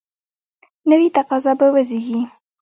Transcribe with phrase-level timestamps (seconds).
[0.89, 2.21] نوي تقاضا به وزیږي.